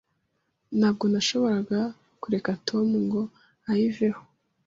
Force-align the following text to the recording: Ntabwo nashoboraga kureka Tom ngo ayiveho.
Ntabwo 0.77 1.05
nashoboraga 1.11 1.79
kureka 2.21 2.51
Tom 2.67 2.87
ngo 3.05 3.21
ayiveho. 3.71 4.21